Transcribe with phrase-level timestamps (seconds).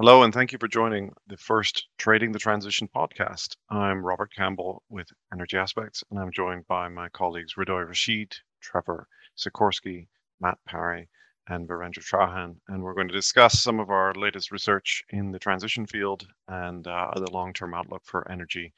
[0.00, 3.56] Hello, and thank you for joining the first Trading the Transition podcast.
[3.68, 9.08] I'm Robert Campbell with Energy Aspects, and I'm joined by my colleagues Hridoy Rashid, Trevor
[9.36, 10.06] Sikorski,
[10.40, 11.08] Matt Parry,
[11.48, 12.54] and Virendra Chauhan.
[12.68, 16.86] And we're going to discuss some of our latest research in the transition field and
[16.86, 18.72] uh, the long term outlook for energy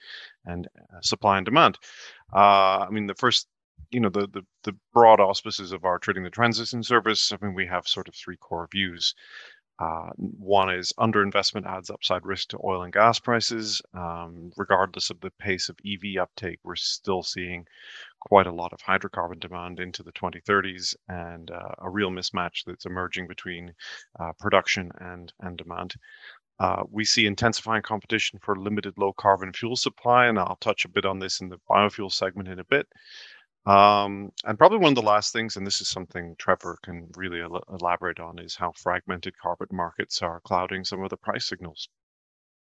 [0.47, 1.77] and uh, supply and demand.
[2.33, 3.47] Uh, I mean, the first
[3.91, 7.55] you know the, the the broad auspices of our trading the transition service i mean
[7.55, 9.15] we have sort of three core views
[9.81, 13.81] uh, one is underinvestment adds upside risk to oil and gas prices.
[13.95, 17.67] Um, regardless of the pace of EV uptake, we're still seeing
[18.21, 22.85] quite a lot of hydrocarbon demand into the 2030s and uh, a real mismatch that's
[22.85, 23.73] emerging between
[24.19, 25.95] uh, production and, and demand.
[26.59, 30.91] Uh, we see intensifying competition for limited low carbon fuel supply, and I'll touch a
[30.91, 32.87] bit on this in the biofuel segment in a bit.
[33.67, 37.43] Um, and probably one of the last things, and this is something Trevor can really
[37.43, 41.89] el- elaborate on, is how fragmented carbon markets are clouding some of the price signals.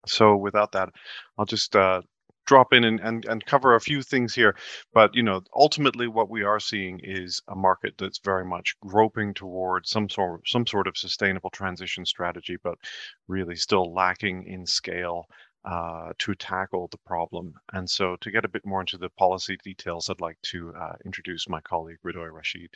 [0.07, 0.89] So, without that,
[1.37, 2.01] I'll just uh,
[2.47, 4.55] drop in and, and, and cover a few things here.
[4.93, 9.35] But you know, ultimately, what we are seeing is a market that's very much groping
[9.35, 12.79] towards some sort of, some sort of sustainable transition strategy, but
[13.27, 15.27] really still lacking in scale
[15.65, 17.53] uh, to tackle the problem.
[17.73, 20.93] And so, to get a bit more into the policy details, I'd like to uh,
[21.05, 22.71] introduce my colleague Hridoy Rashid.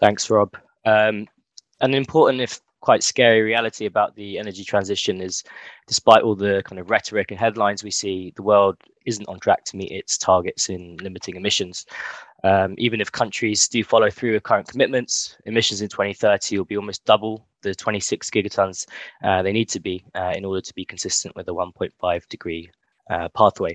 [0.00, 0.56] Thanks, Rob.
[0.84, 1.26] Um,
[1.80, 5.42] an important, if quite scary reality about the energy transition is
[5.88, 9.64] despite all the kind of rhetoric and headlines we see, the world isn't on track
[9.64, 11.84] to meet its targets in limiting emissions.
[12.44, 16.76] Um, even if countries do follow through with current commitments, emissions in 2030 will be
[16.76, 18.86] almost double the 26 gigatons
[19.24, 22.70] uh, they need to be uh, in order to be consistent with the 1.5 degree
[23.10, 23.74] uh, pathway.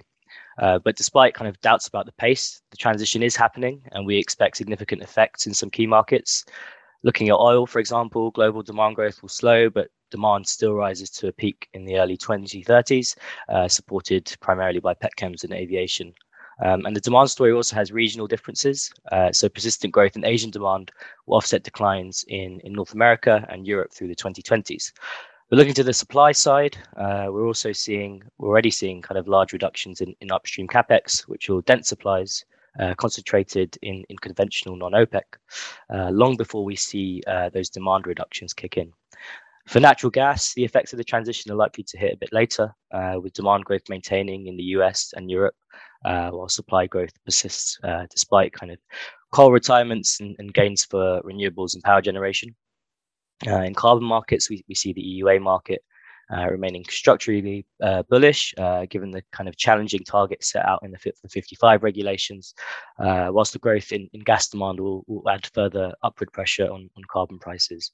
[0.58, 4.16] Uh, but despite kind of doubts about the pace, the transition is happening, and we
[4.16, 6.46] expect significant effects in some key markets.
[7.04, 11.28] Looking at oil, for example, global demand growth will slow, but demand still rises to
[11.28, 13.18] a peak in the early 2030s,
[13.50, 16.14] uh, supported primarily by petchems and aviation.
[16.64, 18.92] Um, and the demand story also has regional differences.
[19.12, 20.92] Uh, so persistent growth in Asian demand
[21.26, 24.92] will offset declines in, in North America and Europe through the 2020s.
[25.50, 29.28] But looking to the supply side, uh, we're also seeing, we're already seeing kind of
[29.28, 32.46] large reductions in, in upstream capex, which will dent supplies
[32.80, 35.24] uh, concentrated in, in conventional non-OPEC,
[35.94, 38.92] uh, long before we see uh, those demand reductions kick in.
[39.68, 42.74] For natural gas, the effects of the transition are likely to hit a bit later,
[42.92, 45.56] uh, with demand growth maintaining in the US and Europe,
[46.06, 47.78] uh, while supply growth persists
[48.10, 48.80] despite kind of
[49.32, 52.56] coal retirements and, and, gains for renewables and power generation.
[53.46, 55.84] In carbon markets, we, we see the EUA market
[56.36, 60.92] uh, remaining structurally uh, bullish, uh, given the kind of challenging targets set out in
[60.92, 62.54] the Fit for 55 regulations,
[63.00, 66.90] uh, whilst the growth in, in gas demand will, will, add further upward pressure on,
[66.98, 67.92] on carbon prices.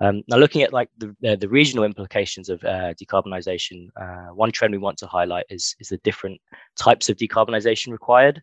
[0.00, 3.88] Um, now, looking at like the, the regional implications of uh, decarbonisation,
[4.34, 6.40] one trend we want to highlight is, is the different
[6.76, 8.42] types of decarbonisation required.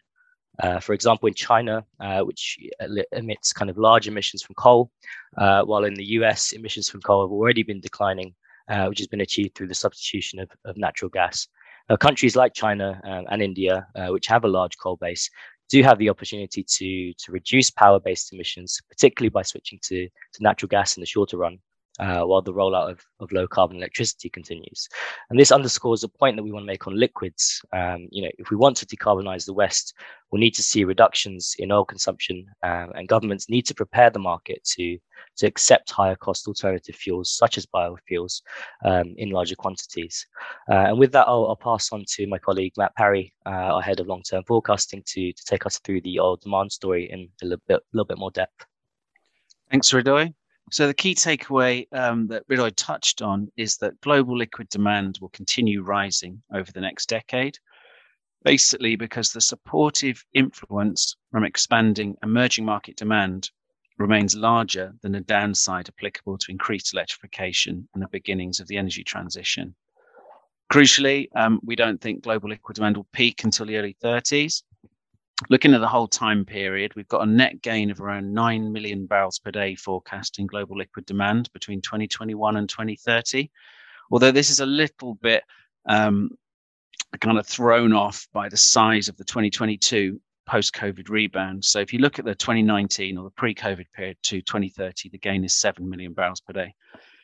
[0.59, 2.59] Uh, for example, in China, uh, which
[3.11, 4.91] emits kind of large emissions from coal,
[5.37, 8.35] uh, while in the US, emissions from coal have already been declining
[8.69, 11.47] uh, which has been achieved through the substitution of, of natural gas.
[11.89, 15.29] Uh, countries like China um, and India, uh, which have a large coal base,
[15.69, 20.43] do have the opportunity to, to reduce power based emissions, particularly by switching to, to
[20.43, 21.57] natural gas in the shorter run
[21.99, 24.87] uh, while the rollout of, of low carbon electricity continues.
[25.29, 27.61] And this underscores a point that we want to make on liquids.
[27.71, 29.93] Um, you know, if we want to decarbonize the West,
[30.31, 34.19] we'll need to see reductions in oil consumption, um, and governments need to prepare the
[34.19, 34.97] market to
[35.37, 38.41] to accept higher cost alternative fuels such as biofuels
[38.83, 40.27] um, in larger quantities.
[40.69, 43.81] Uh, and with that, I'll, I'll, pass on to my colleague Matt Parry, uh, our
[43.81, 47.45] head of long-term forecasting, to to take us through the oil demand story in a
[47.45, 48.65] little bit, little bit more depth.
[49.69, 50.33] Thanks, Hridoy.
[50.71, 55.29] So the key takeaway um, that Hridoy touched on is that global liquid demand will
[55.29, 57.57] continue rising over the next decade,
[58.43, 63.51] basically because the supportive influence from expanding emerging market demand
[63.99, 69.03] remains larger than the downside applicable to increased electrification and the beginnings of the energy
[69.03, 69.75] transition.
[70.71, 74.63] Crucially, um, we don't think global liquid demand will peak until the early 30s,
[75.49, 79.05] looking at the whole time period, we've got a net gain of around 9 million
[79.05, 83.49] barrels per day forecast in global liquid demand between 2021 and 2030.
[84.11, 85.43] Although this is a little bit
[85.87, 86.29] um,
[87.19, 91.63] kind of thrown off by the size of the 2022 post COVID rebound.
[91.63, 95.17] So if you look at the 2019 or the pre COVID period to 2030, the
[95.17, 96.73] gain is 7 million barrels per day.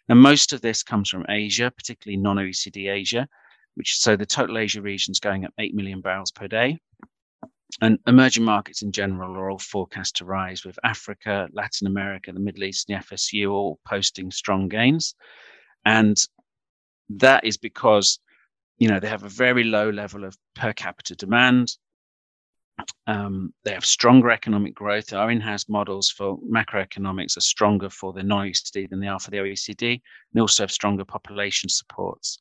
[0.07, 3.27] Now, most of this comes from Asia, particularly non OECD Asia,
[3.75, 6.79] which so the total Asia region is going up 8 million barrels per day.
[7.81, 12.39] And emerging markets in general are all forecast to rise, with Africa, Latin America, the
[12.39, 15.15] Middle East, and the FSU all posting strong gains.
[15.85, 16.17] And
[17.09, 18.19] that is because,
[18.77, 21.77] you know, they have a very low level of per capita demand.
[23.07, 25.13] Um, they have stronger economic growth.
[25.13, 29.37] Our in-house models for macroeconomics are stronger for the non-OECD than they are for the
[29.37, 30.01] OECD.
[30.33, 32.39] They also have stronger population supports.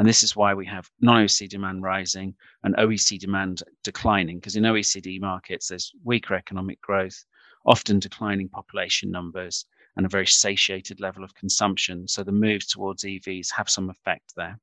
[0.00, 4.62] And this is why we have non-OECD demand rising and OECD demand declining, because in
[4.62, 7.22] OECD markets, there's weaker economic growth,
[7.66, 9.66] often declining population numbers,
[9.96, 12.08] and a very satiated level of consumption.
[12.08, 14.58] So the moves towards EVs have some effect there.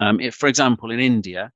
[0.00, 1.52] Um, if, for example, in India,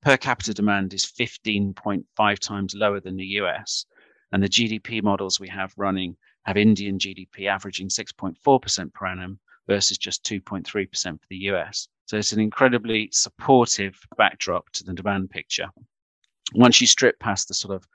[0.00, 3.86] per capita demand is 15.5 times lower than the US,
[4.30, 9.98] and the GDP models we have running have Indian GDP averaging 6.4% per annum versus
[9.98, 11.88] just 2.3% for the US.
[12.06, 15.68] So it's an incredibly supportive backdrop to the demand picture.
[16.54, 17.86] Once you strip past the sort of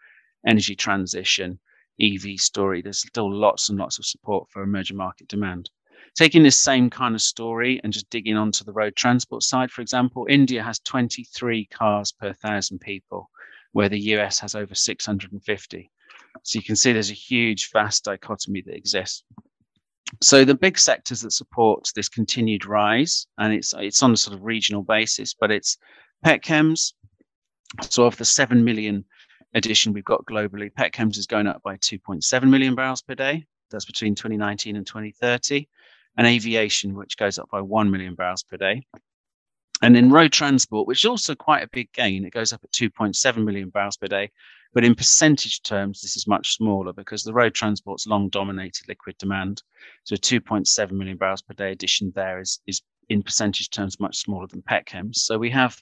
[0.46, 1.60] energy transition
[2.02, 5.70] EV story, there's still lots and lots of support for emerging market demand.
[6.16, 9.82] Taking this same kind of story and just digging onto the road transport side, for
[9.82, 13.30] example, India has 23 cars per thousand people,
[13.72, 15.92] where the US has over 650.
[16.44, 19.24] So you can see there's a huge, vast dichotomy that exists.
[20.19, 24.36] So the big sectors that support this continued rise, and it's it's on a sort
[24.36, 25.78] of regional basis, but it's
[26.25, 26.94] petchems.
[27.90, 29.06] So of the seven million
[29.54, 33.46] addition we've got globally, petchems is going up by 2.7 million barrels per day.
[33.69, 35.68] That's between 2019 and 2030
[36.18, 38.86] and aviation, which goes up by 1 million barrels per day.
[39.81, 42.72] And in road transport, which is also quite a big gain, it goes up at
[42.72, 44.31] 2.7 million barrels per day.
[44.74, 49.18] But in percentage terms, this is much smaller because the road transport's long dominated liquid
[49.18, 49.64] demand.
[50.04, 54.48] So 2.7 million barrels per day addition there is, is in percentage terms much smaller
[54.48, 55.16] than petchems.
[55.16, 55.82] So we have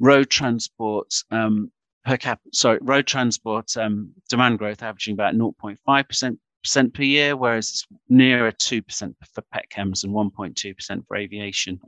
[0.00, 1.70] road transport um,
[2.04, 7.86] per cap, sorry, road transport um, demand growth averaging about 0.5% per year, whereas it's
[8.08, 11.80] nearer 2% for petchems and 1.2% for aviation.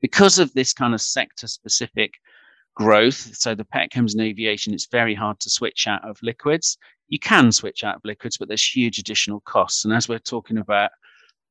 [0.00, 2.14] Because of this kind of sector specific
[2.74, 6.76] growth, so the petchems and aviation, it's very hard to switch out of liquids.
[7.08, 9.84] You can switch out of liquids, but there's huge additional costs.
[9.84, 10.90] And as we're talking about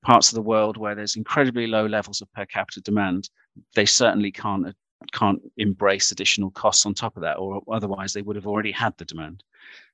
[0.04, 3.30] parts of the world where there's incredibly low levels of per capita demand,
[3.76, 4.76] they certainly can't
[5.12, 8.98] can't embrace additional costs on top of that, or otherwise they would have already had
[8.98, 9.44] the demand.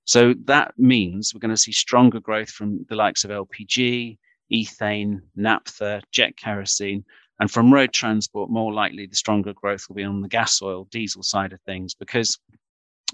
[0.05, 4.17] So that means we're going to see stronger growth from the likes of LPG,
[4.51, 7.03] ethane, naphtha, jet kerosene,
[7.39, 10.87] and from road transport, more likely the stronger growth will be on the gas oil,
[10.91, 12.37] diesel side of things, because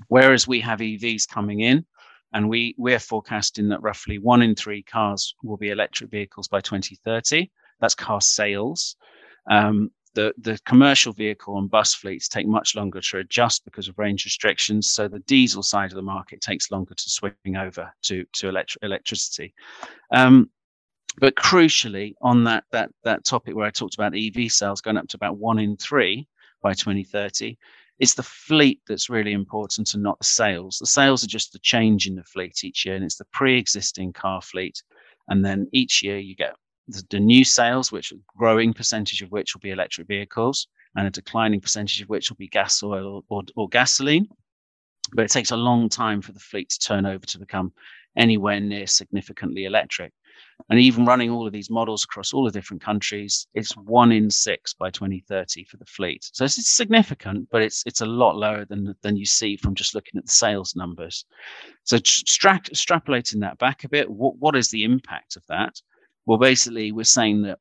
[0.07, 1.85] whereas we have EVs coming in,
[2.33, 6.59] and we we're forecasting that roughly one in three cars will be electric vehicles by
[6.59, 7.49] 2030.
[7.79, 8.95] That's car sales.
[9.49, 13.99] Um, the, the commercial vehicle and bus fleets take much longer to adjust because of
[13.99, 14.89] range restrictions.
[14.89, 18.77] So the diesel side of the market takes longer to swing over to, to electri-
[18.81, 19.53] electricity.
[20.11, 20.49] Um,
[21.17, 25.07] but crucially, on that, that, that topic where I talked about EV sales going up
[25.09, 26.27] to about one in three
[26.61, 27.57] by 2030,
[27.99, 30.77] it's the fleet that's really important and not the sales.
[30.79, 33.57] The sales are just the change in the fleet each year, and it's the pre
[33.57, 34.83] existing car fleet.
[35.29, 36.55] And then each year you get
[36.87, 41.07] the, the new sales, which a growing percentage of which will be electric vehicles, and
[41.07, 44.27] a declining percentage of which will be gas oil or, or gasoline.
[45.13, 47.71] But it takes a long time for the fleet to turn over to become
[48.17, 50.11] anywhere near significantly electric.
[50.69, 54.29] And even running all of these models across all the different countries, it's one in
[54.29, 56.29] six by 2030 for the fleet.
[56.33, 59.93] So it's, significant, but it's it's a lot lower than than you see from just
[59.93, 61.25] looking at the sales numbers.
[61.83, 65.81] So stra- extrapolating that back a bit, what, what is the impact of that?
[66.25, 67.59] Well, basically, we're saying that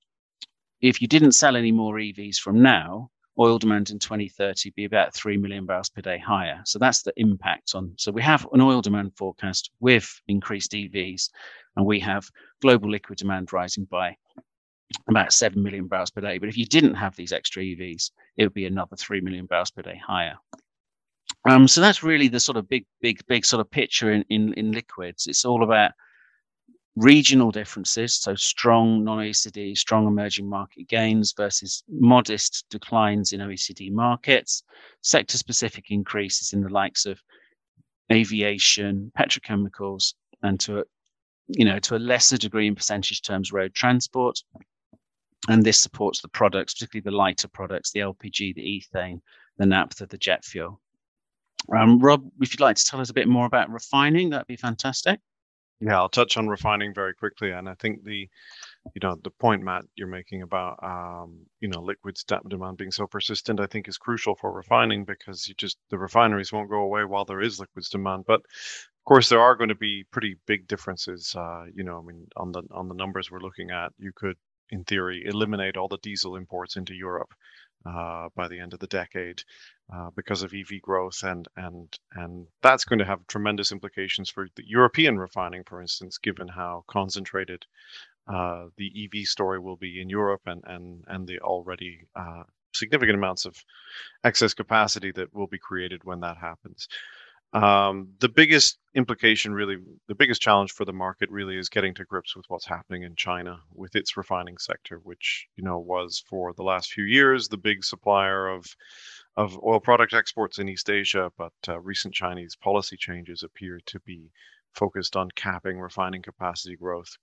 [0.81, 5.15] if you didn't sell any more EVs from now, oil demand in 2030 be about
[5.15, 6.61] 3 million barrels per day higher.
[6.65, 7.93] So that's the impact on.
[7.97, 11.31] So we have an oil demand forecast with increased EVs,
[11.77, 12.29] and we have
[12.63, 14.17] global liquid demand rising by
[15.09, 16.39] about 7 million barrels per day.
[16.39, 19.71] But if you didn't have these extra EVs, it would be another 3 million barrels
[19.71, 20.37] per day higher.
[21.49, 24.55] Um, so that's really the sort of big, big, big sort of picture in, in,
[24.55, 25.27] in liquids.
[25.27, 25.93] It's all about
[26.97, 34.63] regional differences, so strong non-OECD, strong emerging market gains versus modest declines in OECD markets,
[35.03, 37.21] sector-specific increases in the likes of
[38.13, 40.85] aviation, petrochemicals, and to a,
[41.49, 44.39] you know to a lesser degree in percentage terms road transport.
[45.49, 49.21] And this supports the products, particularly the lighter products, the LPG, the ethane,
[49.59, 50.81] the naphtha, the jet fuel.
[51.77, 54.57] Um, Rob, if you'd like to tell us a bit more about refining, that'd be
[54.57, 55.21] fantastic.
[55.81, 58.29] Yeah, I'll touch on refining very quickly, and I think the,
[58.95, 62.17] you know, the point Matt you're making about, um, you know, liquid
[62.49, 66.53] demand being so persistent, I think is crucial for refining because you just the refineries
[66.53, 68.25] won't go away while there is liquids demand.
[68.27, 71.35] But of course, there are going to be pretty big differences.
[71.37, 74.37] Uh, you know, I mean, on the on the numbers we're looking at, you could
[74.71, 77.33] in theory, eliminate all the diesel imports into Europe
[77.87, 79.43] uh, by the end of the decade
[79.93, 84.49] uh, because of EV growth, and and and that's going to have tremendous implications for
[84.57, 87.65] the European refining, for instance, given how concentrated
[88.27, 93.17] uh, the EV story will be in Europe and and and the already uh, significant
[93.17, 93.57] amounts of
[94.25, 96.89] excess capacity that will be created when that happens.
[97.55, 99.77] Um, the biggest implication, really,
[100.09, 103.15] the biggest challenge for the market really is getting to grips with what's happening in
[103.15, 107.57] China with its refining sector, which you know was for the last few years the
[107.57, 108.67] big supplier of
[109.37, 114.01] of oil product exports in East Asia, but uh, recent Chinese policy changes appear to
[114.01, 114.31] be
[114.73, 117.17] focused on capping refining capacity growth.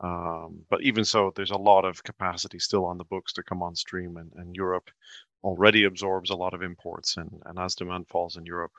[0.00, 3.62] Um, but even so, there's a lot of capacity still on the books to come
[3.62, 4.90] on stream, and, and Europe
[5.42, 7.16] already absorbs a lot of imports.
[7.16, 8.72] And, and as demand falls in Europe,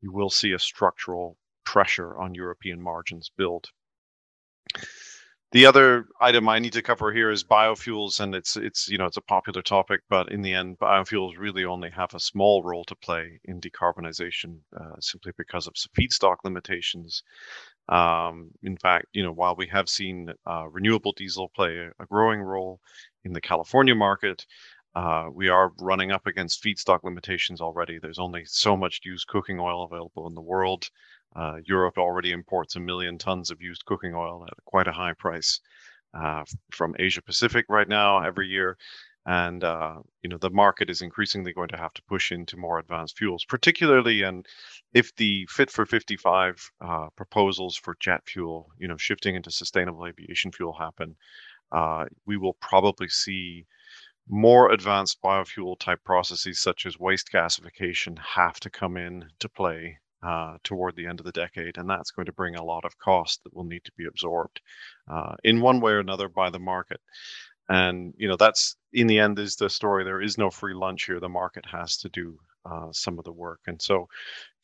[0.00, 3.68] you will see a structural pressure on European margins build.
[5.52, 9.04] The other item I need to cover here is biofuels, and it's it's you know
[9.04, 12.84] it's a popular topic, but in the end, biofuels really only have a small role
[12.84, 17.22] to play in decarbonization, uh, simply because of feedstock limitations.
[17.88, 22.40] Um, in fact, you know while we have seen uh, renewable diesel play a, growing
[22.40, 22.80] role
[23.24, 24.46] in the California market,
[24.94, 27.98] uh, we are running up against feedstock limitations already.
[27.98, 30.88] There's only so much used cooking oil available in the world.
[31.34, 35.14] Uh, Europe already imports a million tons of used cooking oil at quite a high
[35.14, 35.60] price
[36.14, 38.76] uh, from Asia Pacific right now every year.
[39.24, 42.80] And uh, you know the market is increasingly going to have to push into more
[42.80, 44.46] advanced fuels, particularly and
[44.92, 50.06] if the Fit for 55 uh, proposals for jet fuel, you know, shifting into sustainable
[50.06, 51.14] aviation fuel happen,
[51.70, 53.64] uh, we will probably see
[54.28, 59.98] more advanced biofuel type processes such as waste gasification have to come in to play
[60.22, 62.98] uh, toward the end of the decade, and that's going to bring a lot of
[62.98, 64.60] cost that will need to be absorbed
[65.10, 67.00] uh, in one way or another by the market.
[67.68, 70.04] And you know that's in the end is the story.
[70.04, 71.20] There is no free lunch here.
[71.20, 74.08] The market has to do uh, some of the work, and so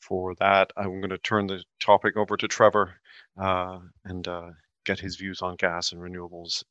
[0.00, 2.94] for that, I'm going to turn the topic over to Trevor
[3.40, 4.50] uh, and uh,
[4.84, 6.62] get his views on gas and renewables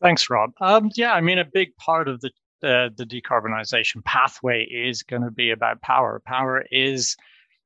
[0.00, 0.52] Thanks, Rob.
[0.60, 2.30] Um, yeah, I mean, a big part of the
[2.62, 6.20] uh, the decarbonization pathway is going to be about power.
[6.26, 7.16] Power is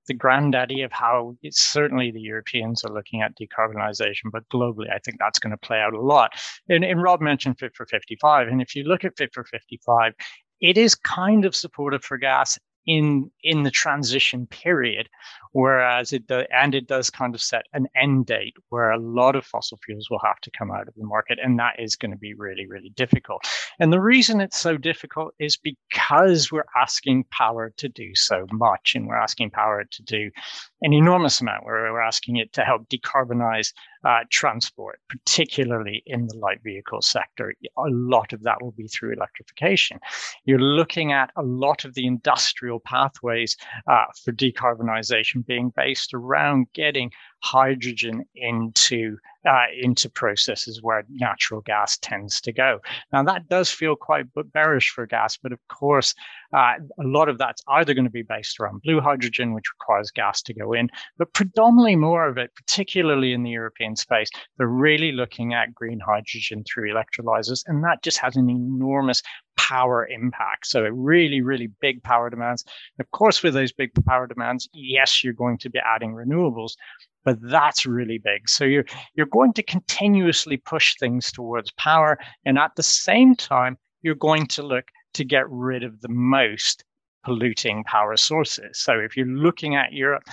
[0.07, 5.19] the granddaddy of how certainly the Europeans are looking at decarbonization, but globally, I think
[5.19, 6.33] that's going to play out a lot.
[6.69, 10.13] And, and Rob mentioned Fit for 55, and if you look at Fit for 55,
[10.61, 15.09] it is kind of supportive for gas in in the transition period
[15.53, 19.37] whereas it do, and it does kind of set an end date where a lot
[19.37, 22.11] of fossil fuels will have to come out of the market and that is going
[22.11, 23.47] to be really really difficult
[23.79, 28.95] and the reason it's so difficult is because we're asking power to do so much
[28.95, 30.31] and we're asking power to do
[30.83, 33.73] an enormous amount where we're asking it to help decarbonize
[34.05, 37.55] uh, transport, particularly in the light vehicle sector.
[37.79, 39.99] A lot of that will be through electrification.
[40.45, 46.67] You're looking at a lot of the industrial pathways uh, for decarbonization being based around
[46.75, 47.11] getting
[47.45, 52.79] hydrogen into uh, into processes where natural gas tends to go.
[53.13, 54.25] Now that does feel quite
[54.55, 56.15] bearish for gas, but of course,
[56.55, 60.11] uh, a lot of that's either going to be based around blue hydrogen, which requires
[60.11, 64.67] gas to go in, but predominantly more of it, particularly in the European space, they're
[64.67, 69.23] really looking at green hydrogen through electrolyzers, and that just has an enormous
[69.57, 70.67] power impact.
[70.67, 72.65] So really, really big power demands.
[72.99, 76.73] Of course, with those big power demands, yes, you're going to be adding renewables,
[77.25, 78.49] but that's really big.
[78.49, 83.79] So you're you're going to continuously push things towards power, and at the same time,
[84.03, 86.85] you're going to look to get rid of the most
[87.25, 88.79] polluting power sources.
[88.79, 90.25] So if you're looking at Europe,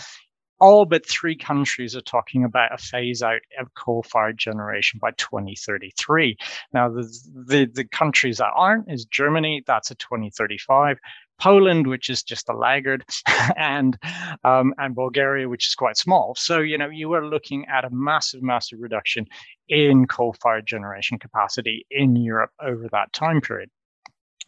[0.62, 5.12] all but three countries are talking about a phase out of coal fired generation by
[5.18, 6.38] 2033.
[6.72, 7.04] Now, the,
[7.48, 11.00] the, the, countries that aren't is Germany, that's a 2035.
[11.42, 13.04] Poland, which is just a laggard,
[13.58, 13.98] and
[14.44, 16.36] um, and Bulgaria, which is quite small.
[16.38, 19.26] So you know you are looking at a massive, massive reduction
[19.68, 23.70] in coal-fired generation capacity in Europe over that time period.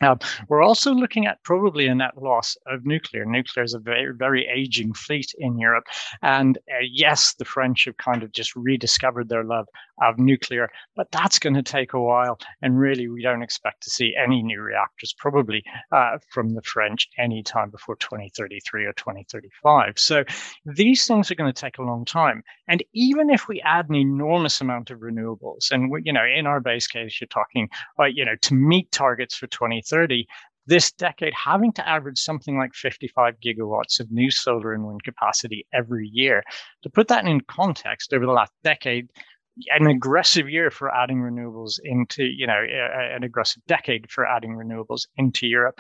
[0.02, 0.16] Uh,
[0.50, 3.26] we're also looking at probably a net loss of nuclear.
[3.26, 5.86] Nuclear is a very, very aging fleet in Europe.
[6.22, 9.68] And uh, yes, the French have kind of just rediscovered their love
[10.02, 12.38] of nuclear, but that's going to take a while.
[12.62, 17.08] And really, we don't expect to see any new reactors probably uh, from the French
[17.18, 19.94] anytime before 2033 or 2035.
[19.98, 20.24] So
[20.66, 22.44] these things are going to take a long time.
[22.68, 26.48] And even if we add an enormous amount of renewables, and we, you know, in
[26.48, 27.70] our base case, you're talking,
[28.00, 30.28] uh, you know, to meet targets for 2030 2030,
[30.66, 35.66] this decade having to average something like 55 gigawatts of new solar and wind capacity
[35.74, 36.42] every year.
[36.84, 39.10] To put that in context, over the last decade,
[39.68, 42.60] an aggressive year for adding renewables into, you know,
[43.14, 45.80] an aggressive decade for adding renewables into Europe.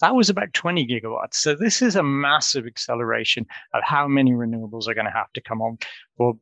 [0.00, 1.34] That was about 20 gigawatts.
[1.34, 5.40] So this is a massive acceleration of how many renewables are going to have to
[5.40, 5.78] come on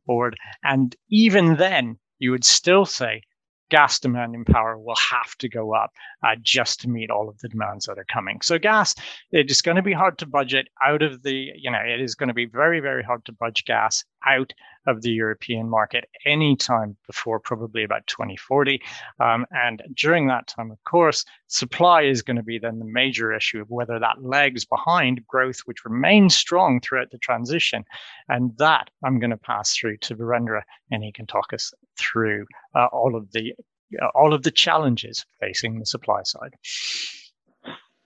[0.07, 0.35] board.
[0.63, 3.21] And even then, you would still say
[3.69, 5.91] gas demand in power will have to go up
[6.23, 8.39] uh, just to meet all of the demands that are coming.
[8.41, 8.93] So gas,
[9.31, 12.13] it is going to be hard to budget out of the, you know, it is
[12.13, 14.53] going to be very, very hard to budge gas out
[14.87, 18.81] of the European market anytime before probably about 2040.
[19.19, 23.33] Um, and during that time, of course, supply is going to be then the major
[23.33, 27.83] issue of whether that lags behind growth, which remains strong throughout the transition.
[28.27, 32.45] And that I'm going to pass through to Virendra, and he can talk us through
[32.75, 33.53] uh, all of the
[34.01, 36.55] uh, all of the challenges facing the supply side.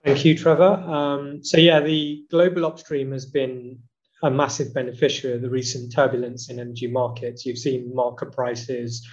[0.04, 0.64] Thank you, Trevor.
[0.64, 3.78] Um, so yeah, the global upstream has been
[4.22, 7.44] a massive beneficiary of the recent turbulence in energy markets.
[7.44, 9.06] You've seen market prices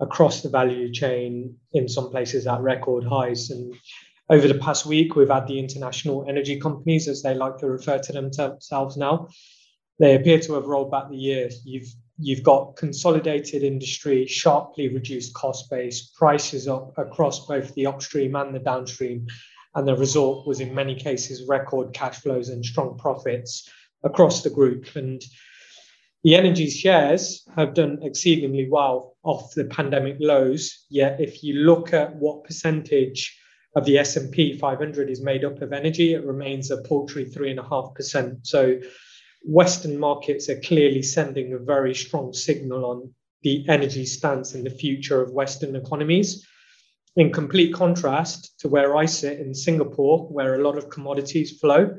[0.00, 3.50] across the value chain in some places at record highs.
[3.50, 3.74] And
[4.28, 7.98] over the past week, we've had the international energy companies, as they like to refer
[7.98, 9.28] to themselves now.
[9.98, 11.48] They appear to have rolled back the year.
[11.64, 18.36] You've you've got consolidated industry, sharply reduced cost base, prices up across both the upstream
[18.36, 19.26] and the downstream.
[19.74, 23.68] And the result was, in many cases, record cash flows and strong profits
[24.04, 24.94] across the group.
[24.94, 25.22] And
[26.22, 30.86] the energy shares have done exceedingly well off the pandemic lows.
[30.88, 33.38] Yet, if you look at what percentage
[33.76, 37.58] of the S&P 500 is made up of energy, it remains a paltry three and
[37.58, 38.46] a half percent.
[38.46, 38.80] So,
[39.42, 44.70] Western markets are clearly sending a very strong signal on the energy stance in the
[44.70, 46.46] future of Western economies.
[47.16, 51.98] In complete contrast to where I sit in Singapore, where a lot of commodities flow,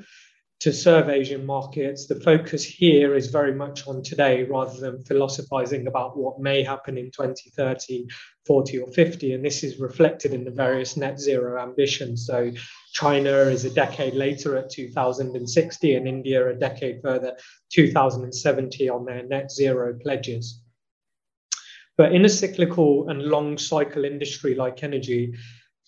[0.62, 5.88] to serve Asian markets, the focus here is very much on today rather than philosophizing
[5.88, 8.08] about what may happen in 2030,
[8.48, 9.34] 40, or 50.
[9.34, 12.26] And this is reflected in the various net zero ambitions.
[12.26, 12.52] So
[12.94, 17.36] China is a decade later at 2060, and India a decade further,
[17.74, 20.62] 2070, on their net zero pledges.
[21.98, 25.34] But in a cyclical and long cycle industry like energy,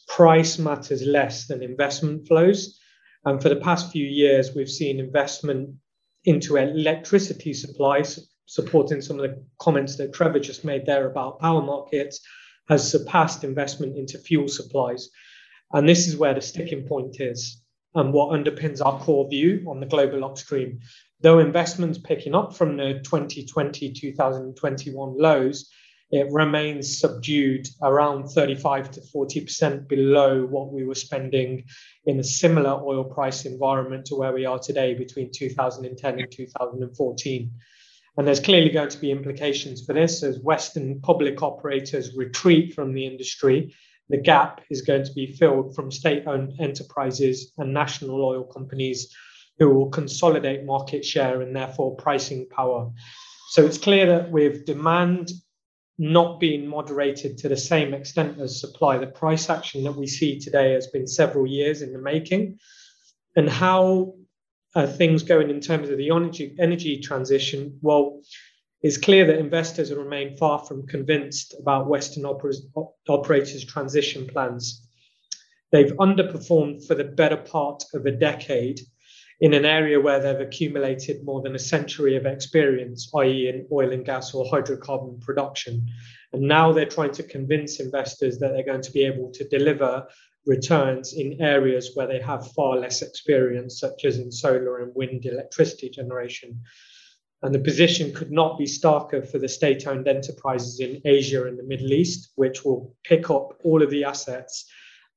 [0.08, 2.80] price matters less than investment flows.
[3.28, 5.76] And for the past few years, we've seen investment
[6.24, 11.62] into electricity supplies, supporting some of the comments that Trevor just made there about power
[11.62, 12.22] markets,
[12.70, 15.10] has surpassed investment into fuel supplies.
[15.74, 17.62] And this is where the sticking point is
[17.96, 20.80] and what underpins our core view on the global upstream.
[21.20, 25.70] Though investment's picking up from the 2020 2021 lows,
[26.12, 31.66] it remains subdued around 35 to 40% below what we were spending
[32.06, 37.52] in a similar oil price environment to where we are today between 2010 and 2014.
[38.18, 42.94] And there's clearly going to be implications for this as Western public operators retreat from
[42.94, 43.76] the industry.
[44.10, 49.14] The gap is going to be filled from state owned enterprises and national oil companies
[49.60, 52.90] who will consolidate market share and therefore pricing power.
[53.50, 55.32] So it's clear that with demand
[55.98, 58.98] not being moderated to the same extent as supply.
[58.98, 62.60] The price action that we see today has been several years in the making.
[63.36, 64.14] And how
[64.76, 67.80] are things going in terms of the energy, energy transition?
[67.82, 68.22] Well,
[68.82, 72.68] it's clear that investors remain far from convinced about Western operators,
[73.10, 74.88] operators' transition plans.
[75.72, 78.82] They've underperformed for the better part of a decade
[79.40, 83.92] in an area where they've accumulated more than a century of experience, i.e., in oil
[83.92, 85.88] and gas or hydrocarbon production.
[86.34, 90.08] And now they're trying to convince investors that they're going to be able to deliver
[90.48, 95.26] returns in areas where they have far less experience, such as in solar and wind
[95.26, 96.62] electricity generation.
[97.44, 101.60] And the position could not be starker for the state owned enterprises in Asia and
[101.60, 104.66] the Middle East, which will pick up all of the assets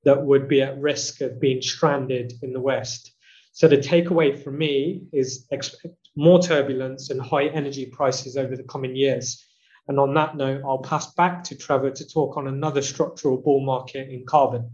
[0.05, 3.13] that would be at risk of being stranded in the West.
[3.53, 8.65] So the takeaway for me is expect more turbulence and high energy prices over the
[8.65, 9.45] coming years.
[9.89, 13.61] And on that note, I'll pass back to Trevor to talk on another structural bull
[13.65, 14.71] market in carbon.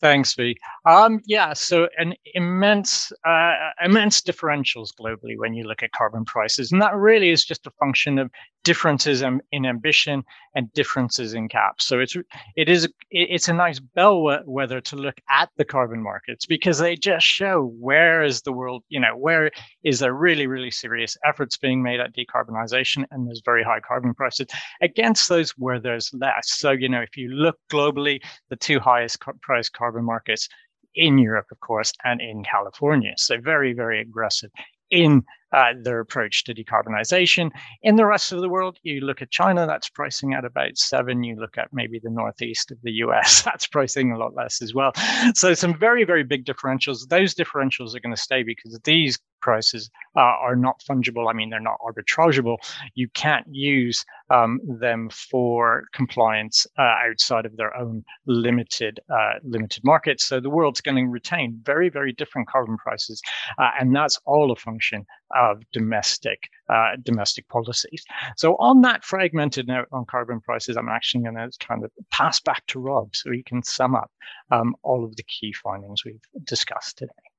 [0.00, 0.56] Thanks, V.
[0.84, 6.72] Um, yeah, so an immense, uh, immense differentials globally when you look at carbon prices,
[6.72, 8.28] and that really is just a function of
[8.64, 11.86] differences in, ambition and differences in caps.
[11.86, 12.16] So it's
[12.56, 17.26] it is it's a nice bellwether to look at the carbon markets because they just
[17.26, 19.50] show where is the world, you know, where
[19.84, 24.14] is there really really serious efforts being made at decarbonization, and there's very high carbon
[24.14, 24.48] prices
[24.80, 26.52] against those where there's less.
[26.52, 28.20] So you know, if you look globally,
[28.50, 30.48] the two highest price carbon carbon markets
[30.94, 33.12] in Europe, of course, and in California.
[33.16, 34.50] So very, very aggressive
[34.90, 35.22] in
[35.52, 37.50] uh, their approach to decarbonization.
[37.82, 41.22] In the rest of the world, you look at China, that's pricing at about seven.
[41.22, 44.74] You look at maybe the northeast of the US, that's pricing a lot less as
[44.74, 44.92] well.
[45.34, 47.08] So some very, very big differentials.
[47.08, 51.28] Those differentials are going to stay because these prices uh, are not fungible.
[51.28, 52.56] I mean, they're not arbitrageable.
[52.94, 59.84] You can't use um, them for compliance uh, outside of their own limited uh, limited
[59.84, 60.26] markets.
[60.26, 63.20] So the world's going to retain very, very different carbon prices,
[63.58, 68.04] uh, and that's all a function of domestic uh, domestic policies.
[68.36, 72.40] So on that fragmented note on carbon prices, I'm actually going to kind of pass
[72.40, 74.10] back to Rob so he can sum up
[74.50, 77.31] um, all of the key findings we've discussed today.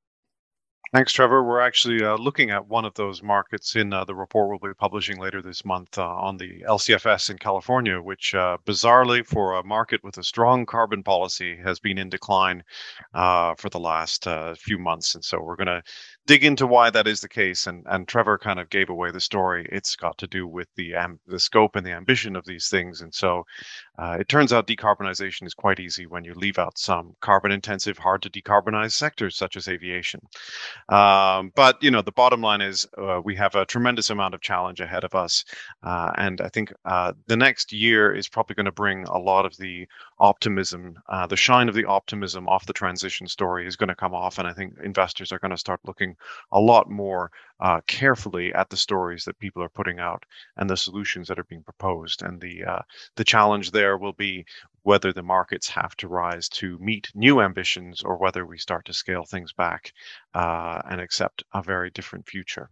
[0.93, 1.43] Thanks, Trevor.
[1.43, 4.75] We're actually uh, looking at one of those markets in uh, the report we'll be
[4.75, 9.63] publishing later this month uh, on the LCFS in California, which uh, bizarrely, for a
[9.63, 12.63] market with a strong carbon policy, has been in decline
[13.15, 15.15] uh, for the last uh, few months.
[15.15, 15.82] And so we're going to
[16.25, 17.67] dig into why that is the case.
[17.67, 19.67] And and Trevor kind of gave away the story.
[19.71, 20.93] It's got to do with the
[21.27, 23.01] the scope and the ambition of these things.
[23.01, 23.45] And so
[23.97, 27.97] uh, it turns out decarbonization is quite easy when you leave out some carbon intensive,
[27.97, 30.19] hard to decarbonize sectors such as aviation.
[30.89, 34.41] Um, but you know the bottom line is uh, we have a tremendous amount of
[34.41, 35.45] challenge ahead of us,
[35.83, 39.45] uh, and I think uh, the next year is probably going to bring a lot
[39.45, 39.88] of the
[40.19, 44.13] optimism, uh, the shine of the optimism off the transition story is going to come
[44.13, 46.12] off, and I think investors are going to start looking
[46.52, 50.23] a lot more uh, carefully at the stories that people are putting out
[50.58, 52.21] and the solutions that are being proposed.
[52.21, 52.82] And the uh,
[53.15, 54.45] the challenge there will be
[54.84, 58.93] whether the markets have to rise to meet new ambitions or whether we start to
[58.93, 59.93] scale things back
[60.34, 62.69] uh, and accept a very different future.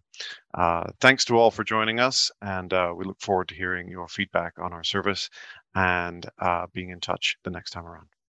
[0.53, 4.07] Uh, thanks to all for joining us, and uh, we look forward to hearing your
[4.07, 5.29] feedback on our service
[5.73, 8.07] and uh, being in touch the next time around.